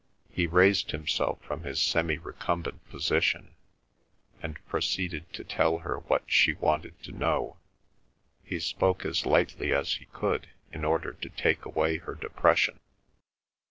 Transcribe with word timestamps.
He 0.31 0.47
raised 0.47 0.89
himself 0.89 1.43
from 1.43 1.61
his 1.61 1.79
semi 1.79 2.17
recumbent 2.17 2.89
position 2.89 3.53
and 4.41 4.57
proceeded 4.65 5.31
to 5.33 5.43
tell 5.43 5.77
her 5.77 5.99
what 5.99 6.23
she 6.25 6.53
wanted 6.53 6.99
to 7.03 7.11
know. 7.11 7.57
He 8.43 8.59
spoke 8.59 9.05
as 9.05 9.27
lightly 9.27 9.71
as 9.71 9.93
he 9.93 10.05
could 10.05 10.49
in 10.71 10.83
order 10.83 11.13
to 11.13 11.29
take 11.29 11.65
away 11.65 11.97
her 11.97 12.15
depression. 12.15 12.79